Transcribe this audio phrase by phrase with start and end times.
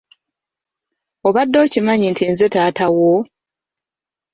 [1.27, 3.11] Obadde okimanyi nti nze taata wo?